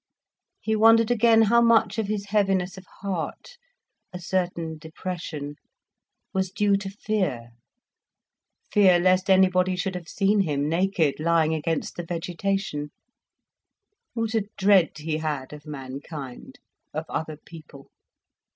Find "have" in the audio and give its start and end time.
9.93-10.09